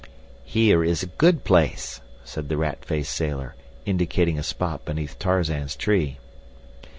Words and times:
"Here 0.45 0.83
is 0.83 1.03
a 1.03 1.13
good 1.21 1.43
place," 1.43 2.01
said 2.23 2.49
the 2.49 2.57
rat 2.57 2.83
faced 2.83 3.13
sailor, 3.13 3.53
indicating 3.85 4.39
a 4.39 4.41
spot 4.41 4.83
beneath 4.83 5.19
Tarzan's 5.19 5.75
tree. 5.75 6.17